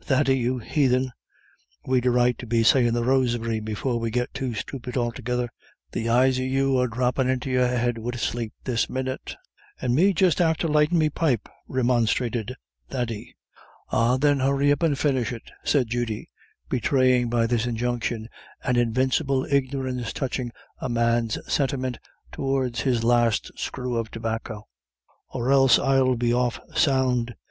[0.00, 1.12] Thady, you heathen,
[1.84, 5.50] we'd a right to be sayin' the Rosary before we git too stupid altogether.
[5.90, 9.36] The eyes of you are droppin' into your head wid sleep this minnit."
[9.82, 12.54] "And me just after lightin' me pipe," remonstrated
[12.88, 13.36] Thady.
[13.90, 16.30] "Ah thin, hurry up and finish it," said Judy,
[16.70, 18.30] betraying by this injunction
[18.64, 21.98] an invincible ignorance touching a man's sentiments
[22.32, 24.66] towards his last screw of tobacco,
[25.28, 27.34] "or else I'll be off sound.